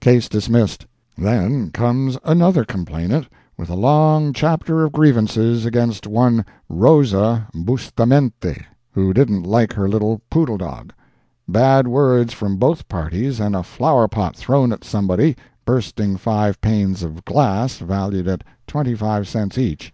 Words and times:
Case 0.00 0.28
dismissed. 0.28 0.86
Then 1.18 1.72
comes 1.72 2.16
another 2.22 2.64
complainant 2.64 3.26
with 3.58 3.68
a 3.68 3.74
long 3.74 4.32
chapter 4.32 4.84
of 4.84 4.92
grievances 4.92 5.66
against 5.66 6.06
one 6.06 6.44
Rosa 6.68 7.48
Bustamente, 7.52 8.62
who 8.92 9.12
didn't 9.12 9.42
like 9.42 9.72
her 9.72 9.88
little 9.88 10.20
poodle 10.30 10.56
dog. 10.56 10.92
Bad 11.48 11.88
words 11.88 12.32
from 12.32 12.58
both 12.58 12.86
parties 12.88 13.40
and 13.40 13.56
a 13.56 13.64
flower 13.64 14.06
pot 14.06 14.36
thrown 14.36 14.72
at 14.72 14.84
somebody, 14.84 15.36
bursting 15.64 16.16
five 16.16 16.60
panes 16.60 17.02
of 17.02 17.24
glass 17.24 17.78
valued 17.78 18.28
at 18.28 18.44
twenty 18.68 18.94
five 18.94 19.26
cents 19.26 19.58
each. 19.58 19.92